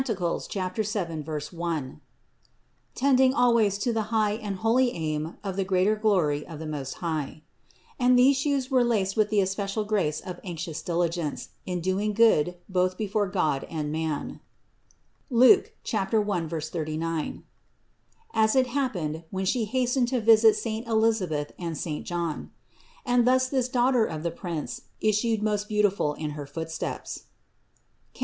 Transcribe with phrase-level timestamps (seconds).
[0.03, 2.01] 7, 1),
[2.95, 6.93] tending always to the high and holy aim of the greater glory of the Most
[7.05, 7.43] High.
[7.99, 12.55] And these shoes were laced with the especial grace of anxious diligence in doing good
[12.67, 14.39] both before God and man
[15.29, 17.43] (Luke 1, 39),
[18.33, 22.49] as it happened when She hastened to visit saint Elisabeth and saint John;
[23.05, 27.25] and thus this Daughter of the Prince issued most beautiful in her footsteps
[28.15, 28.19] (Cant.